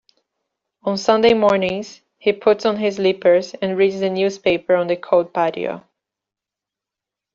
[0.81, 5.31] On Sunday mornings, he puts on his slippers and reads the newspaper on the cold
[5.31, 5.83] patio.